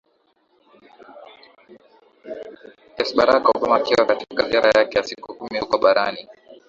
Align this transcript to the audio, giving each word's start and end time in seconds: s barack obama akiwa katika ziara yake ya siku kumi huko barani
s 3.07 3.15
barack 3.15 3.49
obama 3.49 3.75
akiwa 3.75 4.05
katika 4.07 4.49
ziara 4.49 4.69
yake 4.75 4.97
ya 4.97 5.03
siku 5.03 5.35
kumi 5.35 5.59
huko 5.59 5.77
barani 5.77 6.27